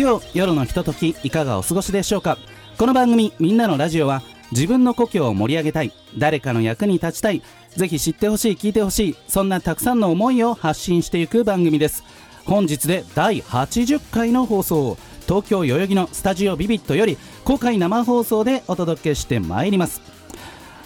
[0.00, 2.38] 月曜夜のひとときいかがお過ごしでしょうか？
[2.78, 7.42] この番組「みんなのラジオは」自分の故郷を盛り上げたい誰かの役に立ちたい
[7.76, 12.02] ぜひ知ってほしい聞いてほしいそんなたくさんの思いを発信していく番組です。
[12.46, 14.96] 本日で第80回の放送
[15.28, 20.00] 東京代々木のスタジオビビットより公開生放送でお届けしてまいります。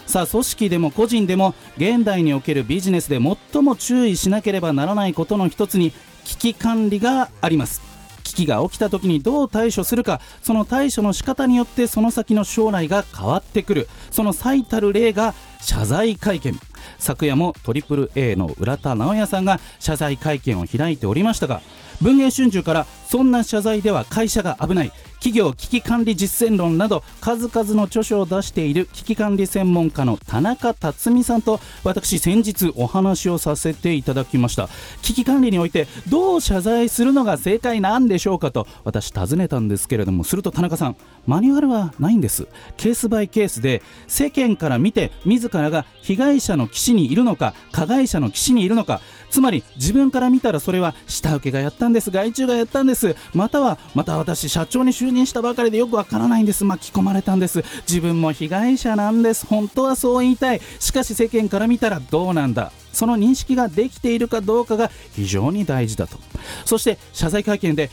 [0.06, 3.20] さあ組織でも個人でも現代におけるビジネスで
[3.52, 5.92] 最も注意しなければならないことの一つに
[6.24, 7.93] 危機管理があります。
[8.24, 13.88] 危機が起きた時にどう対処するかその対処の仕方によってその先の将来が変わってくる。
[14.10, 16.58] その最たる例が謝罪会見。
[16.98, 21.62] 昨夜も AAA の浦田直也さんが謝罪会見を開いておりましたが
[22.00, 24.92] 文藝春秋からそんな謝罪では会社が危ない。
[25.24, 34.68] 企業危機管理実践論など数々の著書を出している危機管理専門家の田中辰巳さんと私先日お話をさせていただきました。
[35.00, 42.46] 危機管理においてどう謝罪するのが正解なんでしょうかと私尋ねたんですけれどもすると田中さんマニュアルはないんです。
[42.76, 49.00] ケースバイケースで世間から見て自らが被害者の岸にいるのか加害者の岸にいるのか
[49.34, 53.16] つまり自分から見たらそれは下請けがやったんです外注がやったんです。
[53.34, 56.64] またはまた私社長に就任したばかりでよくわからないんです。
[56.64, 57.64] 巻き込まれたんです。
[57.88, 59.44] 自分も被害者なんです。
[59.46, 60.60] 本当はそう言いたい。
[60.78, 62.70] しかし世間から見たらどうなんだ。
[62.94, 66.18] その認識ができているかどうかが非常に大事だと。
[66.64, 67.90] そして謝罪会見で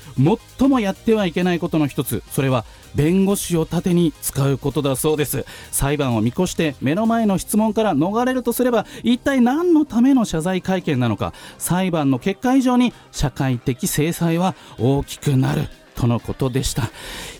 [0.59, 5.45] 最もやってはいけないことの一つそれは弁護士を盾に使うことだそうです。
[5.71, 11.33] 裁判を見越して目の前の質問から逃れるとすれば一体何のための謝罪会見なのか。
[11.57, 15.67] 裁判の結果以上に社会的制裁は大きくなる。
[16.01, 16.89] とのことでした。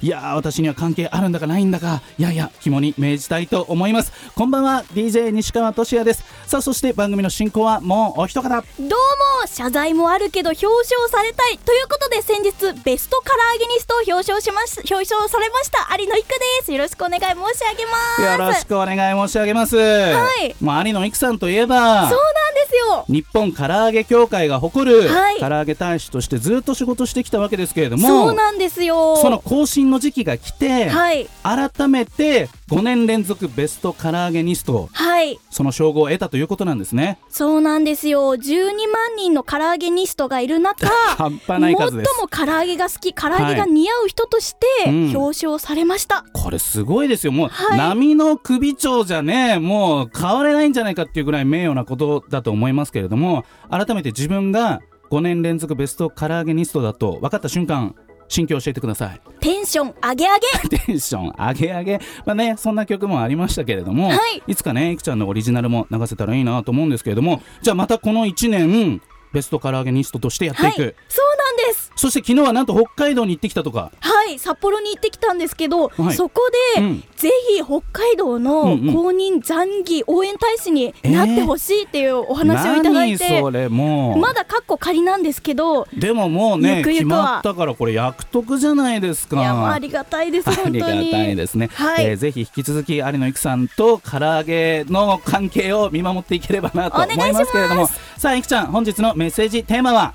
[0.04, 2.04] いやー私には関係あるんだかないんだか。
[2.20, 4.14] いやいや肝に銘じたいと思います。
[4.36, 6.24] こんばんは DJ 西川俊也です。
[6.46, 8.50] さあそして番組の進行はもうお一方。
[8.52, 11.58] どうも謝罪もあるけど表彰されたい。
[11.58, 12.52] ということで先日
[12.84, 16.72] ベストカラーゲニストを表彰しまし表彰されました有野育です。
[16.72, 17.34] よろしくお願い申し
[17.68, 18.22] 上げます。
[18.22, 19.76] よろしくお願い申し上げます。
[19.76, 20.56] はい。
[20.62, 22.08] もう有野育さんといえば。
[22.10, 22.41] そうな
[22.90, 23.06] よ。
[23.08, 25.40] 日本唐揚げ協会が誇る、はい。
[25.40, 29.18] 唐揚げ大使としてずっと仕事してきたわけですけれどもそうなんですよ。
[29.18, 31.28] その更新の時期が来て、はい。
[31.44, 35.38] 改めて5年連続ベスト唐揚げニストはい。
[35.50, 37.20] その称号を得たということなんですね。
[37.28, 38.34] そうなんですよ。
[38.34, 40.88] 12万人の唐揚げニストがいる中
[41.18, 42.12] 半端ない数です。
[42.16, 45.18] 最も唐揚げが好き唐揚げが似合う人としてうん。
[45.18, 47.34] 表彰されました、これすごいですよ。
[47.34, 47.78] もう、はい。
[47.78, 54.80] 波の首長じゃねもう変われないんじゃないかっていうぐらい名誉なことだと思いますけれども改めて自分が
[55.12, 57.96] 5年連続ベスト唐揚げニストだと分かった瞬間
[58.32, 62.00] 心境教えてくださいテンション上げ上げテンション上げ上げ。
[62.26, 69.02] まあね、そんな曲もありましたけれども、はいつかね、いくちゃんのオリジナルも流せたらいいなと思うんですけれども、じゃあまたこの1年、
[69.34, 70.82] ベスト唐揚げニストとしてやっていく。
[70.82, 71.92] はいそうなんです。
[71.96, 73.92] そして昨日はなんと北海道に行ってきたとか。
[74.00, 76.16] はい札幌に行ってきたんですけど、はい。
[76.16, 76.42] そこ
[76.76, 77.04] で、うん。
[77.18, 84.18] ぜひ北海道の公認残儀応援大使になってほしいっていうお話をいただいて、何それもう。
[84.18, 87.18] まだカッコ仮なんですけどでももうねゆくゆくは。
[87.18, 89.40] 決まったからこれ役得じゃないですか。
[89.40, 90.78] いやもうありがたいですあ本当に。
[90.78, 92.06] りがたいですね、はい。
[92.06, 97.88] えーぜひ引き続き有野育さんと唐揚げの関係を見守っていければなと思いますけれども。
[98.18, 100.14] さあいくちゃん本日のメッセージテーマは？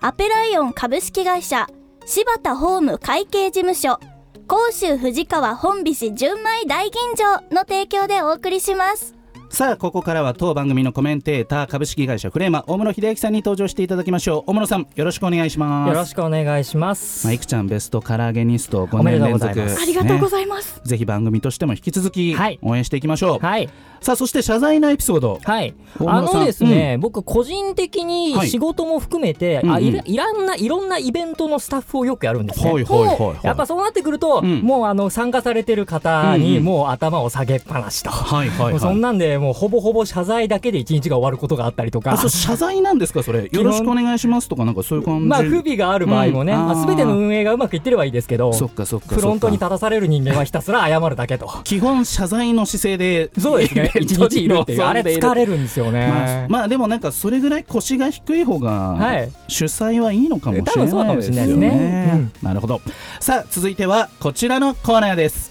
[0.00, 1.66] アペライオン株式会社
[2.10, 4.00] 柴田ホーム会計事務所
[4.46, 9.17] 甲州藤川本菱純米大吟醸の提供でお送りします。
[9.58, 14.50] さあここからは当番組のコメンテーター株式会社フレーマ大室秀明さんに登場していただきましょう。
[14.52, 15.88] 大室さんよろしくお願いします。
[15.88, 17.26] よろしくお願いします。
[17.26, 19.82] まあ、いくちゃんベストカラーゲニスト5おめで年連続、とうございます。
[19.82, 22.60] ありがとうごねざいます、ぜひ番組としても引き続きはい。
[22.62, 23.68] 応援していきましょう、はい。
[24.00, 25.40] さあそして謝罪のエピソード。
[25.42, 25.74] はい。
[25.98, 28.06] 大あのですね、僕個人的はい。
[28.06, 29.74] に仕事も含めて、うんうん。
[29.74, 32.70] あいらいらんないろんなイベントのスタッフをよくやるんですね。
[32.72, 33.36] はいはいはいはい。
[33.42, 34.60] やっぱそうなってくると、うん。
[34.60, 38.10] もうあの参加されてる方うんうんにもう頭を下げっぱなしと。
[38.10, 38.72] はいはいはい。
[38.74, 42.12] もうそんなんでもうほぼほぼ謝罪だけで一日が終わることがあったりとか。
[42.12, 43.48] あそう謝罪なんですかそれ。
[43.50, 45.26] よろしくお願いしますとかなんかそういう感じ。
[45.26, 46.66] まあ不備がある場合もね、うん。
[46.66, 49.16] まあ、全ての運営がうまくいってればいいですけどそっかそっかそっか。
[49.16, 51.50] フロントに立たされる人間はひたすら謝るだけと。
[51.64, 53.90] 基本謝罪の姿勢でそうですね。
[54.00, 59.32] 一日いるっていうあれ疲れるるんですよまあね、まあでもなんかそれぐらい腰が低い方がはい。
[59.48, 61.66] 主催はいいのかもしれない多分そうかもしれないですね。
[61.66, 61.72] よ
[62.14, 62.32] うん。
[62.42, 62.80] なるほど。
[63.20, 65.50] さあ続いてはこちらのコーナーです。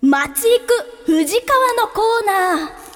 [0.00, 2.91] 街行く藤川のコーナー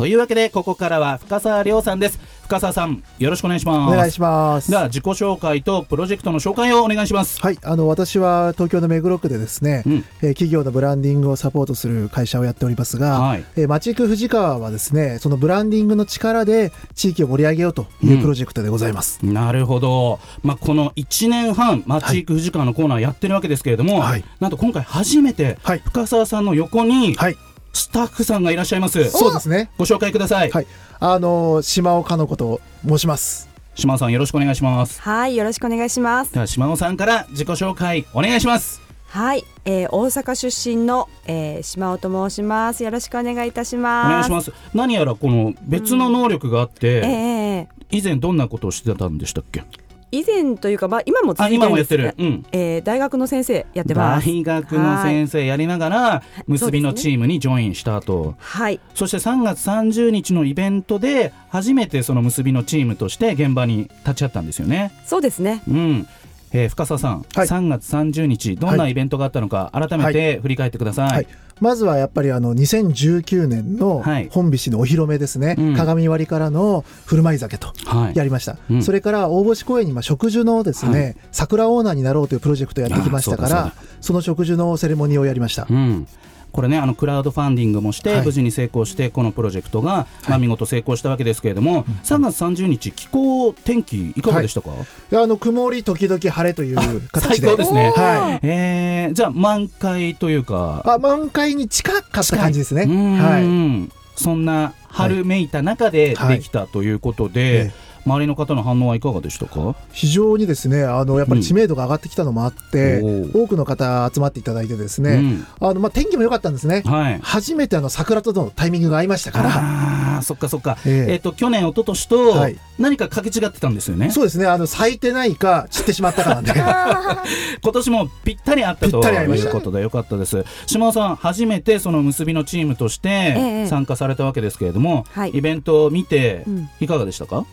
[0.00, 2.18] というわけでここからは深澤亮さんです。
[2.44, 3.92] 深澤さんよろしくお願いします。
[3.92, 4.70] お願いします。
[4.70, 4.76] で。
[4.78, 7.38] は自己紹介とプロジェクトの紹介をお願いします。
[7.38, 10.04] はい、あの私は東京の目黒区でですね、うん。
[10.22, 13.44] えー企業のブランディングをサポートする会社をやっておりますが、はい。
[13.56, 19.18] えー、町行く藤川はですね、そのブランディングの力で地域を盛り上げようというプロジェクトでございます。
[19.22, 24.24] なるほど、まあ、この1年半街行く藤川のコーナーやってるわけですけれども、はい。
[24.40, 25.82] なんと今回初めてはい。
[25.84, 27.36] 深澤さんの横にはい、
[27.72, 29.70] スタッフさんがいらっしゃいます、そうですね。
[29.78, 30.66] ご紹介ください、はい、
[30.98, 33.48] あの島尾かの子と申します。
[33.74, 36.32] 島尾さんよろしくお願いしますはい、よろしくお願いします。
[36.32, 42.84] では島尾さんから自己紹介お願いしますはい、えー、大阪出身の、えー、島尾と申します。
[42.84, 44.08] よろしくお願いいたしおます。
[44.10, 49.64] 願いします何やらこの別の能力があって、ええ以前どんなことをしてたんでしたっけ？
[50.12, 52.28] 以前というか、まあ、今も続いてあ今もやっるんですねてる。
[52.30, 52.46] うん。
[52.52, 54.26] えー、大学の先生やってます。
[54.26, 64.92] 大学の先生やりながら結びのチームにジョインした後はい、そして3月30日のイベントで初めてその結びのチームとして現場に立ち会ったんですよね。
[65.04, 65.62] そうですね。
[65.68, 66.08] うん
[66.52, 67.46] えー深澤さん、はい。
[67.46, 71.08] 3月30日どんなイベントがあったのか改めて振り返ってください。
[71.08, 71.26] はい、
[71.60, 74.28] まずはやっぱりあの2019年のはい。
[74.30, 75.76] 本菱のお披露目ですね、うん。
[75.76, 78.16] 鏡割りからの振る舞い酒とはい。
[78.16, 78.82] やりました、うん。
[78.82, 81.16] それから大星公園にまあ植樹のですね、はい。
[81.32, 86.06] 桜オーナーになろうというプロジェクトをやってきましたからその植樹のセレモニーをやりました、うん
[86.50, 88.24] これねあのクラウドファンディングもして、はい。
[88.24, 94.70] 無事に成功してこのプロジェクトが、まあ、見事成功したわけですけれども、3月30日気候天気いかがでしたか、
[95.10, 96.76] であの曇り時々晴れという
[97.08, 97.46] 形で。
[97.46, 97.92] 最高ですね。
[97.94, 98.46] はい。
[98.46, 102.82] えーじゃあ満開というかあ満開に近かった感じですね。
[102.82, 103.18] うん。
[103.18, 103.90] はい。
[104.16, 106.38] そんな春めいた中ではい。
[106.38, 109.74] できたということで、ええ周りの方の反応はいかがでしたか？
[109.92, 115.68] 非常にですねあのやっぱり知名度が上がってきたのもあって、うん多くの方集まっていただいてですね、うん。
[115.68, 117.18] あのまあ、天気も良かったんですね、はい。
[117.22, 119.50] 初めてあの桜とのタイミングが合いましたから。
[119.52, 121.12] あーそっかそっか、ええ。
[121.12, 122.58] えっと去年一昨年とはい。
[122.78, 130.44] 何か掛け違ってたんですよね、そうですねあの咲いてないか散ってしまったかなんで今年もぴったりあったぴとったり合いうことでよかったです。
[130.66, 133.66] 島尾さん初めてその結びのチームとしえてえ。
[133.66, 135.30] 参加されたわけですけれども、はい。
[135.30, 136.70] イベントを見てうん。
[136.80, 137.44] いかがでしたか、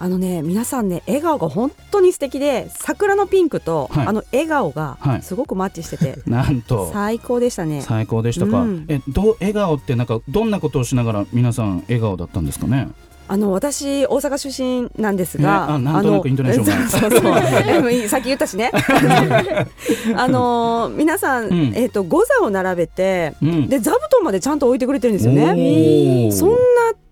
[0.00, 4.06] あのね、皆さんね、笑顔が本当に素敵で、桜のピンクと、はい。
[4.06, 5.22] あの笑顔がはい。
[5.22, 6.90] すごくマッチしてて、 なんと。
[6.92, 7.82] 最高でしたね。
[7.82, 8.84] 最高でしたか、うん。
[8.88, 12.88] えどう笑顔ってなんかどんなことをしながら皆さん笑顔だったんですかね？
[13.30, 16.88] あの私大阪出身なんですえが、あなんとなくイントネーションが。
[16.88, 17.20] そうそう。
[17.20, 18.70] そう でもいいさっき言ったしね。
[20.16, 21.72] あの皆さん、うん。
[21.74, 23.68] えっ、と五座を並べて、うん。
[23.68, 25.44] で座布団までちゃんと置いてくれてるんですよおね。
[25.52, 26.32] ー。
[26.32, 26.56] そんな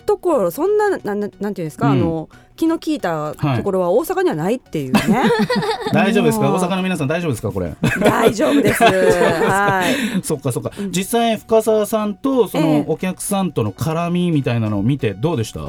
[0.06, 1.93] ところ、そんななんなんていうんですか、うん。
[1.93, 5.00] あの気の利いたところは大阪にはないっていうね。
[5.93, 6.50] 大丈夫ですか？
[6.50, 7.53] 大阪の皆さん大丈夫ですか？
[7.53, 7.75] これ。
[8.00, 8.82] 大丈夫です。
[8.82, 9.82] は
[10.19, 10.23] い。
[10.23, 12.85] そっかそっか、実際深澤さんとそえのえ。
[12.87, 15.61] お客さんとの絡みみたいなのを見てどうでした、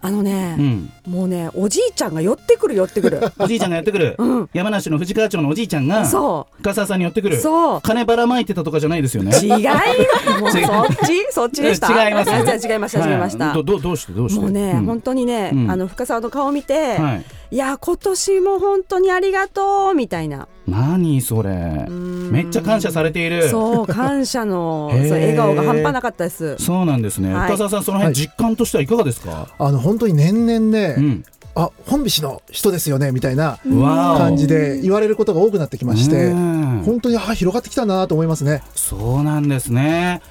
[0.00, 3.20] あのね、うん、もうねおじいちゃんが寄ってくる寄ってくる。
[3.38, 4.50] おじいちゃんがやってくる、うん。
[4.52, 7.40] 山梨の藤川町のおじいちゃんがそ深澤さんに寄ってくうる。
[7.40, 7.80] そう。
[7.82, 9.32] 金ばらまいてたとかじゃないですよね。
[9.42, 10.40] 違います。
[10.40, 10.62] もうそっ
[11.06, 11.32] ち？
[11.32, 12.08] そっちでした？
[12.08, 12.34] 違います違
[12.76, 13.44] いました違いました。
[13.46, 14.40] はいどどどうしてどうして？
[14.40, 14.84] もうね、ん。
[14.84, 15.70] 本当にね、うん。
[15.70, 21.50] あの深澤の顔を見て、はいい、や今年も本当にありがとうみたいな、何それ。
[21.50, 22.30] ん。
[22.30, 23.48] めっちゃ感謝されている。
[23.48, 26.56] そう感謝の そう笑顔が半端なかったです。
[26.58, 27.46] そうなんですね、はい。
[27.48, 31.24] 深澤さんその辺実感としてはいかがですか、あの本当に年々ね、うん。
[31.54, 38.62] あ本菱の人ですよねみたいな感じで言われることが多くなってきまして、うん本当にあ広がってきたなと思いますね。
[38.76, 40.22] そうなんですね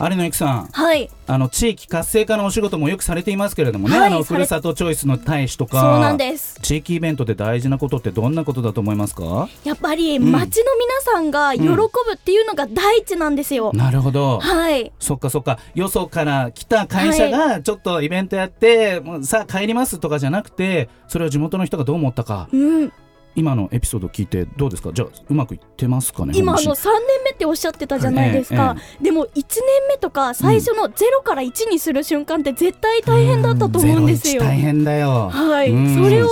[0.00, 1.08] 有野由紀さんはい。
[1.26, 6.58] あの地域活性化のお仕事もよくされていますけれどもね、はいあのふるさとチョイスの大使とかそうなんです。
[6.60, 9.48] 地域イベントで大事なことってどんなことだと思いますか？
[9.62, 10.32] やっぱりん。
[10.32, 11.78] 町の皆さんが喜ぶ
[12.14, 14.40] っていうのが第一なんですよ、なるほど。
[14.40, 14.92] はい。
[14.98, 15.58] そっかそっか。
[15.74, 22.48] よそから来た会社がちょっとイベントやって、もうさあ帰りますとかじゃなくてそれを地元の人がどう思ったか。
[22.52, 22.92] うん
[23.36, 24.92] 今のエピソード聞いてどうですか？
[24.92, 26.32] じゃあうまくいってますかね？
[26.36, 29.44] 今あの3年目っておっしゃってたじゃないですか、えでも1年
[29.88, 34.34] 目とか最初の0から1にする瞬間って絶対大変だったと思うんですよ。
[34.34, 35.30] ゼロ一大変だよ。
[35.30, 35.94] はい、うん。
[35.94, 36.28] それを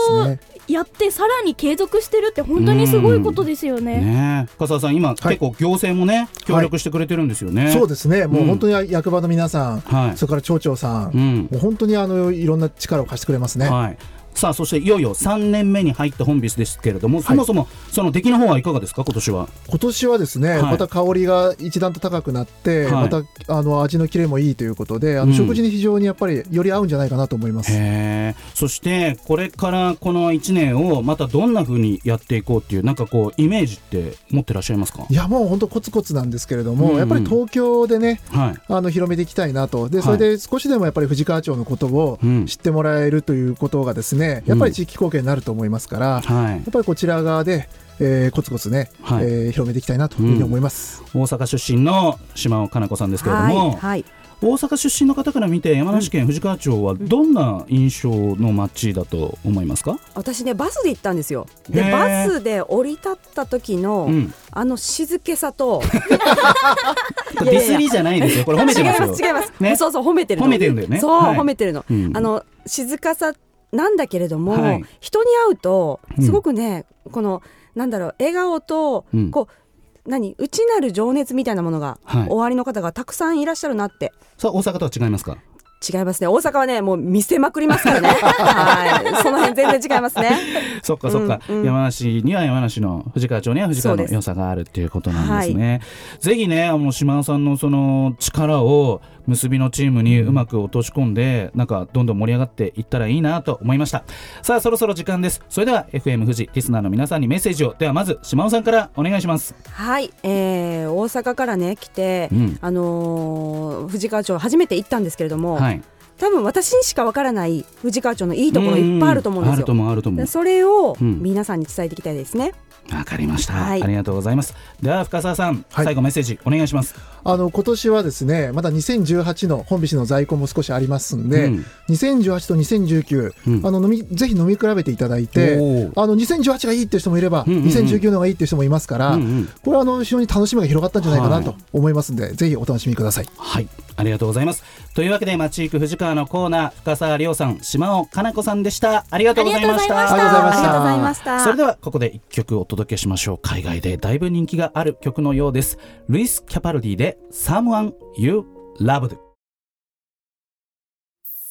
[0.68, 4.00] やってさらに継続してるって本当にすごいことですよね。
[4.00, 4.52] ねえ。
[4.52, 10.16] 深澤さん今、結構行政もね協力してくれてるんですよね、そうですね、もううん本当に役場の皆さん、はい。
[10.16, 11.48] それから町長さん、うん。
[11.50, 13.68] もう本当にあのいろんな力を貸してくれますね。
[13.68, 13.98] はい
[14.34, 19.04] さあそしていよいよ3年目に入った本日ですけれども、そもそもその出来の方はいかがですか？
[19.04, 19.48] 今年は。
[19.68, 20.62] 今年はですね、はい。
[20.62, 23.08] また香りが一段と高くなって、はい。
[23.08, 25.30] またあの味のキレもいいということで、あうん。
[25.30, 27.72] の食事に非常にやっぱりより合うんじゃないかなと思います。
[27.72, 35.06] へえそしてこれからこの1年をまたどんな風にやっていこうっていうなんかこうイメージって持ってらっしゃいますか？
[35.08, 36.92] いやもう本当コツコツなんですけれども、うん。
[36.92, 38.54] うんやっぱり東京でねはい。
[38.68, 39.88] あの広めていきたいなと。
[39.88, 42.46] でそれで少しでもやっぱり藤川町のことをうん。
[42.46, 46.58] 知ってもらえるということがですねやっぱり地域貢献になると思いますから、やはい。
[46.58, 47.68] っぱりこちら側で、
[48.00, 49.24] えーコツコツね、はい。
[49.24, 51.02] えー広めていきたいなというふうに思います。
[51.14, 54.04] 大阪出身の島尾かな子さんですけれども、はい、はい、
[54.42, 61.46] 大阪出身の方から見て山梨県藤川町はどんな印象の街だと思いますか、私ねバスで行ったんですよ。
[61.70, 65.80] でバスで降り立った時の、うん、あの静けさと
[67.44, 68.44] ディスりじゃないですよ。
[68.44, 69.06] これ褒めてますよ。
[69.06, 69.76] 違います違います、ね。
[69.76, 70.46] そうそう褒めてるの。
[70.48, 70.98] 褒めてるんだよね。
[70.98, 71.36] そう、はい。
[71.36, 72.10] 褒めてるの、うん。
[72.16, 73.32] あの静かさ
[73.72, 74.84] なんだけれども、はい。
[75.00, 76.24] 人に会うとうん。
[76.24, 77.42] すごくね、この
[77.74, 79.30] なんだろう笑顔と、うん。
[79.30, 82.26] こう何内なる情熱みたいなものが、はい。
[82.28, 84.12] おありの方がたくさんいらっしゃるなって。
[84.36, 85.38] さあ大阪とは違いますか？
[85.82, 86.28] 違いますね。
[86.28, 88.08] 大阪はねもう見せまくりますからね。
[88.14, 89.22] はい。
[89.22, 90.30] その辺全然違いますね。
[90.82, 91.64] そっかそっか、うんうん。
[91.64, 95.80] 山梨には山梨の藤川町には藤川の良さがあるっていうことなんですね。
[96.20, 104.04] ぜひねあの島尾さんのその力を結びのチームにうまく落とし込んで、なんかどんどん盛り上がっていったらいいなと思いました。
[104.42, 105.42] さあそろそろ時間です。
[105.48, 107.74] それでは FM 富士リスナーの皆さんにメッセージを。
[107.78, 109.54] ではまず島尾さんからお願いします。
[109.70, 112.58] はい、えー、大阪からね来て、うん。
[112.60, 115.82] あのー藤川町初めて行ったんですけれども、はい
[116.22, 119.56] 多分私にしかわからない藤川町のいいところいっぱいあると思うんですよ。
[119.56, 119.72] あると。
[119.72, 121.20] 思うあると思うでそれをうん。
[121.20, 122.54] 皆さんに伝えていきたいですね。
[122.92, 123.82] わかりました、はい。
[123.82, 124.54] ありがとうございます。
[124.80, 125.84] では深澤さん、はい。
[125.84, 126.94] 最後メッセージお願いします。
[127.24, 131.64] あの今年はですねまだ2018の本菱の在庫も少しありますんで、うん。
[131.88, 133.66] 2018と2019、うん。
[133.66, 135.58] あの飲みぜひ飲み比べていただいてあ
[136.06, 137.68] の2018がいいっていう人もいれば、うんうんうん。
[137.68, 139.48] 2019の方がいいっていう人もいますから、うんうん。
[139.64, 143.26] これはあの非常に楽しみが広がったんじゃないかなはいと思いますんで、ぜひお楽しみください。
[143.36, 144.64] はい、ありがとうございます。
[144.94, 149.04] というわけで、町行く藤川のコーナー、深澤亮さん、島尾かな子さんでした。
[149.10, 150.12] ありがとうございました。
[150.12, 151.40] ありがとうございましたありがとうございました。
[151.40, 153.38] それでは、ここで一曲お届けしましょう。
[153.38, 155.78] 海外でだいぶ人気がある曲のようです。
[156.08, 158.44] ルイス・キャパルディで、Someone You
[158.80, 159.16] Loved。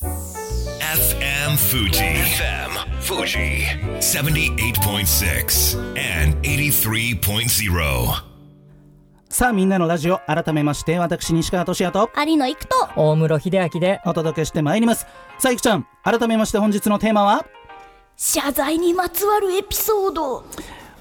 [0.02, 1.92] FM Fuji.
[1.92, 2.72] FM
[3.02, 3.66] Fuji.
[4.00, 8.31] 78.6 and 83.0.
[9.32, 15.08] さあ、みんなのラジオ、改めまして、私、西川俊也と有野育と大室秀明でお届けしてまいります。
[15.40, 17.46] さあ、いくちゃん、改めまして本日のテーマは？
[18.18, 20.46] 謝罪にまつわるエピソード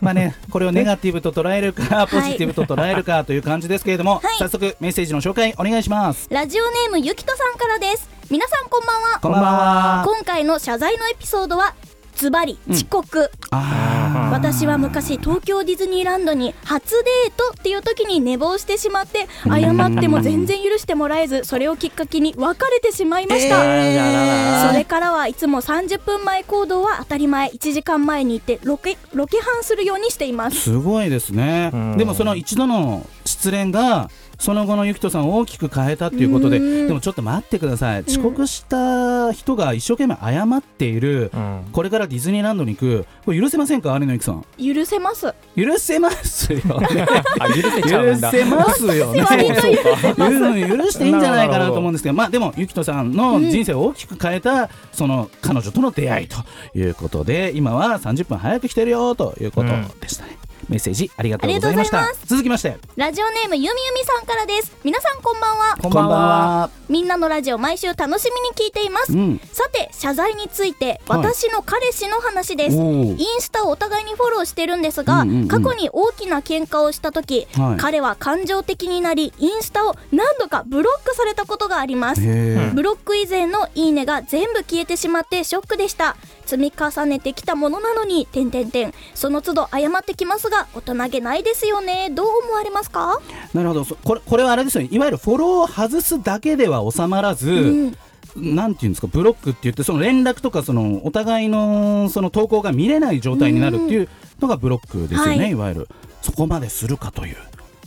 [0.01, 6.29] まあね、これをネガティブと捉えるか、ポジティブと捉えるかという感じですけれども、はい早速メッセージの紹介お願いします。
[6.31, 10.05] ラジオネームゆきとさんからです皆さんこんばんはこんばんは。
[10.07, 11.75] 今回の謝罪のエピソードは
[12.21, 30.61] ズバリ遅刻、あ私は昔東京ディズニーランドに初デートっていう時に寝坊してしまって謝っても全然許してもらえずそれをきっかけに別れてしまいました、それからはいつも30分前行動は当たり前1時間前に行ってロケロケハンするようにしています。
[30.61, 31.71] すごいですね。
[31.73, 31.97] うん。
[31.97, 34.11] でもその一度の失恋が
[34.41, 36.89] その後のゆきとさんを大きく変えたっていうことでうん。
[36.89, 38.01] でもちょっと待ってください。
[38.01, 41.69] 遅刻した人が一生懸命謝っているうん。
[41.73, 43.07] これからディズニーランドに行く。
[43.25, 44.45] これ許せませんか有野ゆきさん？
[44.59, 45.33] 許せます。
[45.57, 47.07] 許せますよね。
[47.39, 48.33] あ許せちゃうんだ。
[48.33, 49.21] 許せますよね。
[49.23, 50.69] 許せます。
[50.69, 56.37] 許許していいんじゃないかなと思うんですけどまあでもゆきとさんの人生を大きく変えたその彼女との出会いと
[56.75, 59.69] いうことで今は30分早く来てるよということ
[60.01, 60.37] でしたね、
[60.71, 62.07] メッセージありがとうございました。
[62.27, 62.79] 続きまして。
[62.95, 64.73] ラジオネームゆみゆみさんからです。
[64.85, 65.77] 皆さんこんばんは。
[65.83, 66.71] こんばんは。
[66.89, 69.41] みんなのラジオ毎週楽しみに聞いています、うん。
[69.53, 71.19] さて謝罪についてはい。
[71.19, 73.17] 私の彼氏の話です、おー。
[73.19, 75.49] インスタをお互いにフォローしてるんですが、うんうんうん。
[75.49, 77.77] 過去に大きな喧嘩をした時、はい。
[77.81, 82.23] 彼は感情的になりインスタを何度かブロックされたことがあります。
[82.23, 86.17] へブロック以前のいいねが全部消えてしまってショックでした
[86.51, 92.11] 積み重ねてきたものなのに点々点その都度謝ってきますが大人げないですよね。
[92.11, 93.21] どう思われますか？
[93.53, 93.85] えなるほど。
[93.85, 94.89] そこれこれはあれですよね。
[94.91, 97.97] いわゆるフォローを外すだけでは収まらず、うん。
[98.37, 104.09] なんていうんですかブロックって言ってその連絡とかそのお互いのその投稿が見れない状態になるっていう
[104.41, 105.51] のがブロックですよね、はい。
[105.51, 105.89] い、わゆる。
[106.23, 107.37] そこまでするかという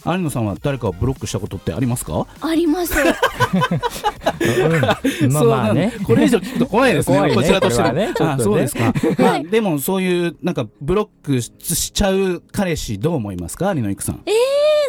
[0.06, 2.26] 有野さんは誰かをブロックしたことってありますか？
[2.42, 2.94] あります。
[3.00, 3.04] う
[5.28, 5.32] ん。
[5.32, 5.92] まあまあね。
[5.92, 8.14] そうなんこれ以上聞くと怖いですねこちらとしてはね。
[8.20, 13.74] あそうですか、 まあ、でもそういうなんかブロックししちゃう彼氏どう思いますか？
[13.74, 14.22] 有野育さん。
[14.26, 14.34] えー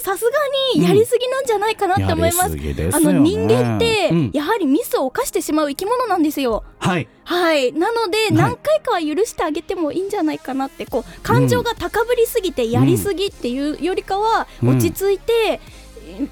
[0.05, 0.31] さすが
[0.77, 4.31] にやりすぎなんじゃないかなって思います、やりすすあの人間って、うん。
[4.35, 6.63] やはりミスを犯してしまう生き物なんですよ。
[6.79, 7.09] はい。
[7.25, 7.73] はい。
[7.73, 8.33] なので、い。
[8.33, 15.59] 何回かは許してあげてもいいんじゃないかなってこう感情が高ぶりすぎてやりすぎっていうよりかは、うん落ち着いて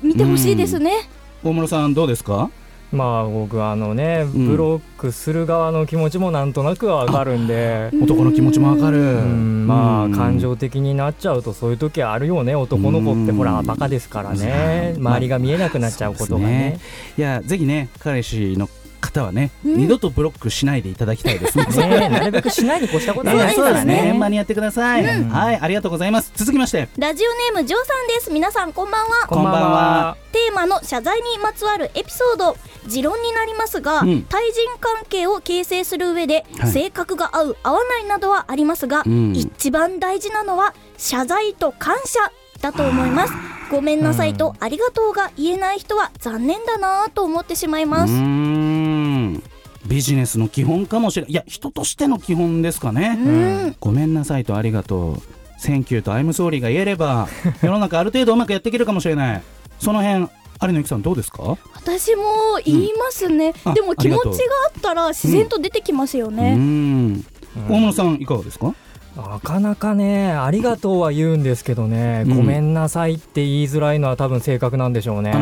[0.02, 1.08] 見てほしいですね、
[1.42, 2.50] 大室さんどうですか？
[2.92, 4.48] まあ僕はあのねん。
[4.48, 7.90] ブロックする側の気持ちもなんとなくはわかるんで。
[8.02, 8.98] 男の気持ちもわかる。
[8.98, 10.14] うんまうん。
[10.14, 13.32] あ感情的になっちゃうとそういう時あるよね男の子って。
[13.32, 14.94] ほらうんバカですからね。
[14.96, 16.78] うん周りが見えなくなっちゃうことがね。
[17.16, 18.68] いやぜひね彼氏の
[19.02, 19.76] 方はね、うん。
[19.76, 21.66] 二度とブロックしないでいただきたいですね。
[21.76, 22.08] ね。
[22.08, 24.04] なるべくしないに越したことはないからね。
[24.06, 25.28] 円満にやってください、うん。
[25.28, 26.32] はいありがとうございます。
[26.34, 26.88] 続きまして。
[26.96, 28.30] ラジオネームジョーさんです。
[28.30, 29.26] 皆さんこんばんは。
[29.26, 30.16] こんばんは。
[30.32, 32.56] テーマの謝罪にまつわるエピソード。
[32.86, 34.22] 持論になりますが、うん。
[34.24, 36.70] 対人関係を形成する上で、はい。
[36.72, 39.32] 性格が合う合わないなどはありますが、うん。
[39.36, 43.32] 一番大事なのは謝罪と感謝だと思います。
[43.70, 49.42] ごめんなさいとありがとうが言えない人は残念だなぁと思ってしまいうまーすん。
[49.86, 51.32] ビジネスの基本かもしれない。
[51.32, 53.30] いや人としての基本ですかね、う
[53.70, 53.76] ん。
[53.80, 57.28] ごめんなさいとありがとう「Thank you」と「I'm sorry」が言えれば
[57.62, 59.42] 世の中ある程度うまくやっていけるかもしれない。
[59.80, 60.28] その辺有
[60.68, 61.56] 野由紀さんどうですか？
[61.74, 62.22] 私も
[62.64, 63.72] 言いますね、うん。
[63.72, 64.34] あでも気持ちがあ
[64.78, 67.24] ったら自然と出てきますようね、ん。
[67.68, 68.72] 大室さんいかがですか？
[69.16, 72.36] なかなかねありがとうは言うんですけどね、うん。
[72.36, 75.34] ごめんなさいって言いづらいのは多分性格なんでしょうね。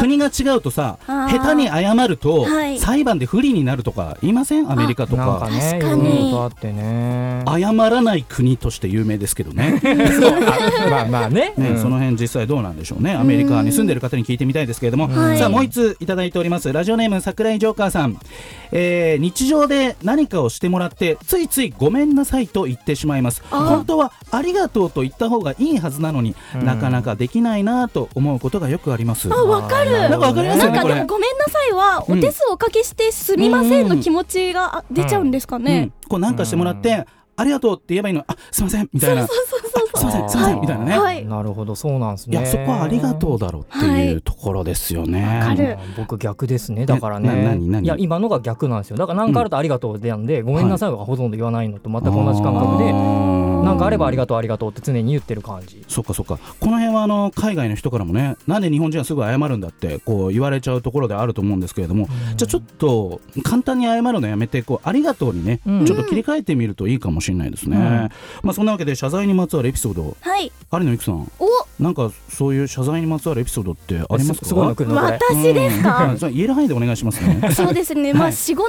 [0.00, 2.78] 国国が違うとさ下手に謝ると、はい。
[2.78, 4.70] 裁判で不利になるとか言いません？
[4.70, 6.28] アメリカとなんかかねいろ確かに。
[6.28, 7.44] いろとあってね。
[7.46, 9.80] 謝らない国として有名ですけどね。
[9.84, 11.54] あまあまあね。
[11.56, 11.78] ね、うん。
[11.78, 13.14] その辺実際どうなんでしょうね。
[13.14, 15.38] アメリカに住んでる方に聞いてみたいですけれども、はい。
[15.38, 16.72] さあもう一ついただいております。
[16.72, 18.18] ラジオネーム桜井ジョーカーさん、
[18.72, 23.42] えー日常で何かをしてもらってついついごめんなさいと言ってしまいます。
[23.50, 26.64] 本当はありがとうと言った方がいいはずなのに、うん。
[26.64, 29.32] なかなかできないなと思うことがよくあります。
[29.32, 29.92] あわかる。
[29.92, 30.64] なんかわかります？
[30.64, 35.64] よねこれなんかでもごめんなさいはお手数おかけしてすみませんの気持ちがあ出ちゃうんですかうん。
[35.64, 35.90] ね。
[36.08, 39.26] こうなんかしてもらって、ありがとうって言えばいいのあすいませんみたいな。
[39.26, 39.67] そうそうそう
[39.98, 41.24] すいませんすいませんみたいなね、はい。
[41.24, 45.78] なるほどそうなんですいねやそこはありがとうだろうっていうところですよね。
[45.96, 46.86] 僕逆ですね。
[46.86, 47.28] だからね。
[47.28, 48.96] な何何いや今のが逆なんですよ。
[48.96, 52.92] だから何かあるとありがとうでなんで、ごめんなさいがほとんど言わないのと全く同じ感覚で
[53.68, 55.84] なんかあればありがとうありがとうって常に言ってる感じ。
[55.88, 56.38] そっかそっか。
[56.60, 65.86] この辺はあの海外の人からもねなんで日本人はすぐ謝るんだってこう言われちゃうところであると思うんですけれども、じゃあちょっと簡単に謝るのやめてこうありがとうにね、うん。
[65.86, 67.82] ちょっと切り替えてみるといいかもしれないですね、うん。
[68.42, 70.16] まあそんなわけで謝罪にまつわるエピソード。
[70.20, 70.50] はい。
[70.72, 71.30] 有野由紀さん。
[71.38, 71.46] お。
[71.82, 74.56] なんかそういう謝罪にまつわるエピソードってありますか？
[74.56, 76.18] 私ですうかん。
[76.18, 77.50] それ言える範囲でお願いしますね。
[77.52, 78.12] そうですね。
[78.12, 78.64] まあはい4、5年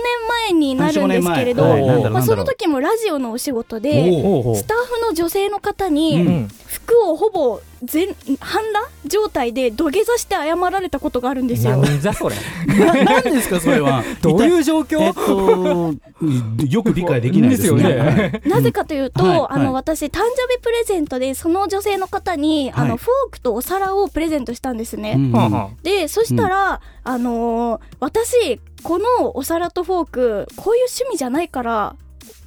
[0.50, 4.10] 前になるんですけれど、まあその時もラジオのお仕事で。
[4.56, 6.48] スタッフの女性の方うにうん。
[6.68, 8.08] 服をほぼ全
[8.40, 11.78] 半裸状態で土下座して謝られたことがあるんですよ。
[11.78, 12.36] 何じゃそれ。
[12.68, 14.04] ななんですかそれは。
[14.22, 15.00] どういう状況？
[15.02, 17.82] えっとよく理解できないですね。
[17.82, 18.42] ですよね。
[18.46, 19.48] なぜかというと、はい。
[19.52, 19.74] あの、はい。
[19.74, 22.90] 私誕生日プレゼントでその女性の方に、あはい。
[22.90, 25.14] のフォークとお皿をプレゼントしたんですね。
[25.16, 25.68] うん。
[25.84, 31.96] でそしたら、あのー私このお皿とフォークこういう趣味じゃないから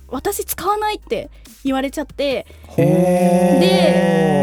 [0.09, 1.31] 私使わないって
[1.65, 2.47] 言われちゃって。
[2.77, 2.83] で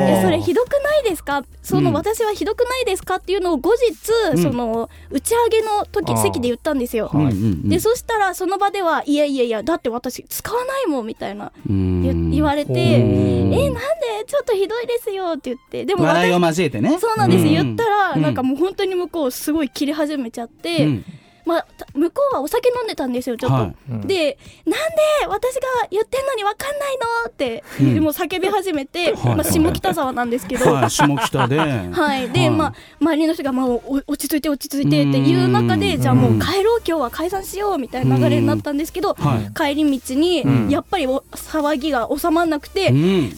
[0.08, 1.44] いやそれひどくないですか？
[1.64, 1.96] その、うん。
[1.96, 4.44] 私はひどくないですかっていうのを後日、うん。
[4.44, 7.10] その打ち上げの時席で言ったんですよ。
[7.14, 7.70] うんうんうん。
[7.70, 12.04] でそしたらその場ではいやいやいやだって私使わないもんみたいなうん。
[12.04, 13.00] 言言われてえ
[13.44, 13.80] なんで？
[14.28, 15.86] ちょっとひどいですよって言って。
[15.86, 17.00] でも笑い私を交えてね。
[17.00, 17.50] そうなんです、うん。
[17.50, 18.22] 言ったら、うん。
[18.22, 21.06] なんかもう本当に向こうすごい切れ始めちゃって、うん
[21.50, 23.76] まあ、た向こうはお酒飲んでたんですよちょっと、はい。
[23.90, 24.02] うん。
[24.08, 24.90] でなん
[25.22, 27.30] で私が言ってんのに分かんないの？
[27.30, 28.04] って、うん。
[28.04, 29.36] もう叫び始めて、はい。
[29.36, 30.92] まあ、下北沢なんですけど、はい。
[30.92, 31.58] 下北で。
[31.92, 32.50] はい、で、はい。
[32.52, 36.02] まあ、周りの人が、まあ、お落ち着いて落ち着いてっていう中で、うん。
[36.02, 39.54] じゃあもう帰ろう、今日は解散しようみたいな流れになったんですけど、はい。
[39.54, 40.70] 帰り道に、うん。
[40.70, 42.96] やっぱりお騒ぎが収まらなくて、うん。
[42.96, 43.32] そんなん言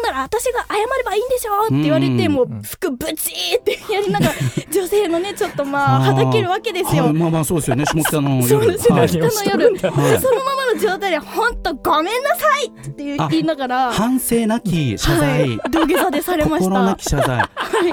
[0.00, 2.32] うなら私が謝ればいいんでしょって言われて、うん。
[2.32, 4.32] もう服ブチーってやりながら、
[4.72, 7.04] 女性のね、ちょっとまあ、 はだけるわけですよ。
[7.04, 7.12] はい。
[7.12, 7.84] まあまあそうですよね。
[7.88, 8.48] 下北の夜。
[8.48, 10.20] そう下北の夜、はい。
[10.20, 16.96] そのままの状態で、本当ごめんなさいって言いながら、反省なき謝罪、はい、土下座でされまし心なた。
[16.96, 17.50] き謝罪、あ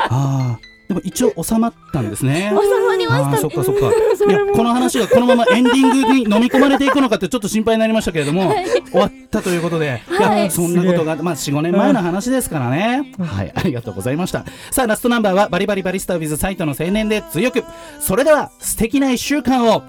[0.10, 2.52] あでも一応収まったんですね。
[2.52, 3.30] 収まりました。
[3.32, 3.90] ねあーそっかそっか。
[3.90, 8.54] いやこの話がこのままエンディングに飲み込まれていくのかってちょっと心配になりましたけれども、
[8.92, 10.14] 終わったということで、い。
[10.14, 14.46] やはいそんなことがまあ45年前の話ですからね、はいありがとうございました。
[14.72, 17.64] さあラストナンバーはバリバリバリスタ with サイトの青年で強く。
[18.00, 19.84] それでは素敵な1週間を。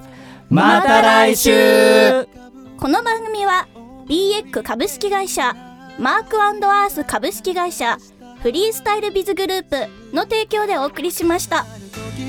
[0.48, 2.26] また来週。
[2.78, 3.66] この番組は
[4.08, 5.54] BX 株式会社
[5.98, 7.98] マークアース株式会社
[8.46, 11.66] フリースタイルビズグループの提供でお送りしました。
[12.14, 12.22] 心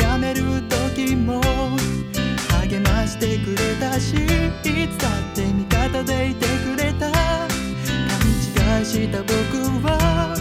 [0.00, 0.42] やめる
[0.94, 1.40] 時も
[2.62, 4.16] 励ましてくれたしい
[4.86, 7.18] つだって味方でいてくれた勘
[8.78, 9.34] 違いした僕
[9.84, 10.36] は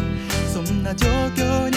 [0.54, 1.77] そんな状況に